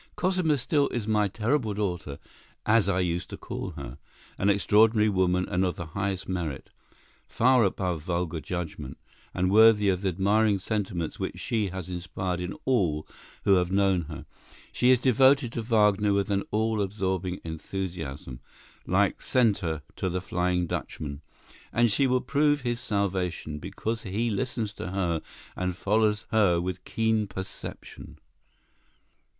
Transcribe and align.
"Cosima 0.15 0.57
still 0.57 0.87
is 0.89 1.07
my 1.07 1.27
terrible 1.27 1.75
daughter, 1.75 2.17
as 2.65 2.89
I 2.89 3.01
used 3.01 3.29
to 3.29 3.37
call 3.37 3.69
her,—an 3.75 4.49
extraordinary 4.49 5.09
woman 5.09 5.47
and 5.47 5.63
of 5.63 5.75
the 5.75 5.85
highest 5.93 6.27
merit, 6.27 6.71
far 7.27 7.63
above 7.63 8.01
vulgar 8.01 8.39
judgment, 8.39 8.97
and 9.31 9.51
worthy 9.51 9.89
of 9.89 10.01
the 10.01 10.09
admiring 10.09 10.57
sentiments 10.57 11.19
which 11.19 11.37
she 11.39 11.67
has 11.67 11.87
inspired 11.87 12.41
in 12.41 12.57
all 12.65 13.05
who 13.43 13.53
have 13.53 13.71
known 13.71 14.01
her. 14.05 14.25
She 14.71 14.89
is 14.89 14.97
devoted 14.97 15.51
to 15.51 15.61
Wagner 15.61 16.13
with 16.13 16.31
an 16.31 16.45
all 16.49 16.81
absorbing 16.81 17.39
enthusiasm, 17.43 18.39
like 18.87 19.21
Senta 19.21 19.83
to 19.97 20.09
the 20.09 20.19
Flying 20.19 20.65
Dutchman—and 20.65 21.91
she 21.91 22.07
will 22.07 22.21
prove 22.21 22.61
his 22.61 22.79
salvation, 22.79 23.59
because 23.59 24.01
he 24.01 24.31
listens 24.31 24.73
to 24.73 24.89
her 24.93 25.21
and 25.55 25.75
follows 25.75 26.25
her 26.31 26.59
with 26.59 26.85
keen 26.85 27.27
perception." 27.27 28.17